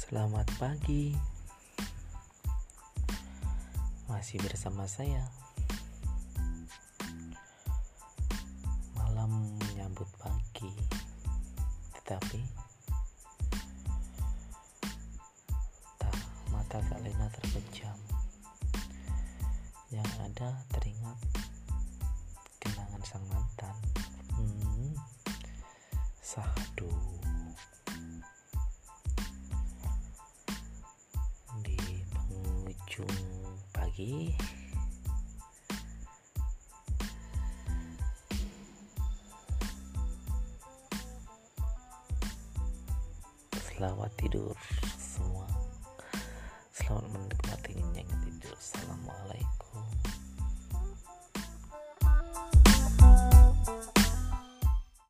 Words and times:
Selamat 0.00 0.48
pagi. 0.56 1.12
Masih 4.08 4.40
bersama 4.40 4.88
saya. 4.88 5.28
Malam 8.96 9.60
menyambut 9.60 10.08
pagi. 10.16 10.72
Tetapi 12.00 12.40
tak 16.00 16.16
mata 16.48 16.80
tak 16.80 17.00
lena 17.04 17.28
terpejam. 17.36 18.00
Yang 19.92 20.08
ada 20.16 20.64
teringat 20.80 21.20
kenangan 22.56 23.04
sang 23.04 23.24
mantan. 23.28 23.76
Hmm, 24.32 24.96
sahdu. 26.24 27.09
Pagi. 33.70 34.32
Selamat 43.76 44.12
tidur 44.20 44.52
semua. 44.96 45.48
Selamat 46.72 47.08
menikmati 47.12 47.76
nyenyak 47.80 48.08
tidur. 48.24 48.56
Assalamualaikum 48.56 49.59